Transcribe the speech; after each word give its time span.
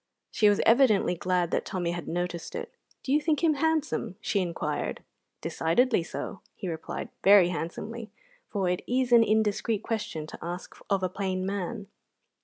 She 0.31 0.49
was 0.49 0.61
evidently 0.65 1.13
glad 1.13 1.51
that 1.51 1.63
Tommy 1.63 1.91
had 1.91 2.07
noticed 2.07 2.55
it. 2.55 2.73
"Do 3.03 3.13
you 3.13 3.21
think 3.21 3.43
him 3.43 3.53
handsome?" 3.53 4.15
she 4.19 4.39
inquired. 4.39 5.03
"Decidedly 5.41 6.01
so," 6.01 6.41
he 6.55 6.67
replied, 6.67 7.09
very 7.23 7.49
handsomely, 7.49 8.09
for 8.49 8.67
it 8.67 8.81
is 8.87 9.11
an 9.11 9.23
indiscreet 9.23 9.83
question 9.83 10.25
to 10.25 10.39
ask 10.43 10.75
of 10.89 11.03
a 11.03 11.07
plain 11.09 11.45
man. 11.45 11.85